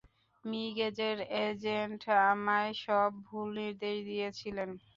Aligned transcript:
Me 0.45 0.63
গেজের 0.77 1.17
agent 1.41 2.01
আমায় 2.25 2.71
সব 2.83 3.09
ভুল 3.27 3.47
নির্দেশ 3.59 3.97
দিয়েছিলেন। 4.09 4.69